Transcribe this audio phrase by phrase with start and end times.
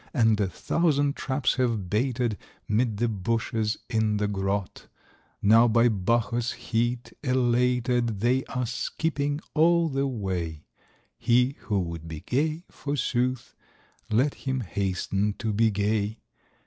[0.15, 2.35] And a thousand traps have baited
[2.67, 4.87] Mid the bushes, in the grot;
[5.43, 10.63] Now by Bacchus* heat elated They are skipping all the way:
[11.19, 13.53] He who would be gay, forsooth,
[14.09, 16.17] Let him hasten to be gay.